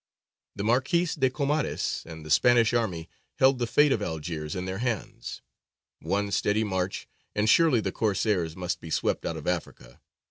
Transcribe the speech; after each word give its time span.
The 0.55 0.63
Marquis 0.63 1.09
de 1.19 1.29
Comares 1.29 2.01
and 2.07 2.25
the 2.25 2.31
Spanish 2.31 2.73
army 2.73 3.07
held 3.35 3.59
the 3.59 3.67
fate 3.67 3.91
of 3.91 4.01
Algiers 4.01 4.55
in 4.55 4.65
their 4.65 4.79
hands; 4.79 5.43
one 5.99 6.31
steady 6.31 6.63
march, 6.63 7.07
and 7.35 7.47
surely 7.47 7.81
the 7.81 7.91
Corsairs 7.91 8.55
must 8.55 8.81
be 8.81 8.89
swept 8.89 9.27
out 9.27 9.37
of 9.37 9.45
Africa. 9.45 10.01